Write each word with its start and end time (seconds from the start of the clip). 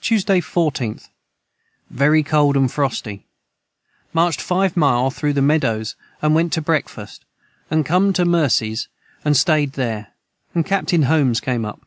Tuesday 0.00 0.40
14th. 0.40 1.10
Very 1.90 2.22
cold 2.22 2.56
& 2.70 2.70
frosty 2.72 3.26
marched 4.14 4.40
5 4.40 4.74
mile 4.74 5.10
through 5.10 5.34
the 5.34 5.42
Meadows 5.42 5.96
& 6.10 6.22
went 6.22 6.50
to 6.54 6.62
Brecfast 6.62 7.26
and 7.70 7.84
com 7.84 8.14
to 8.14 8.24
Mercies 8.24 8.88
and 9.22 9.36
stayed 9.36 9.74
their 9.74 10.14
& 10.36 10.64
capt.n 10.64 11.02
Holmes 11.02 11.40
came 11.42 11.66
up. 11.66 11.86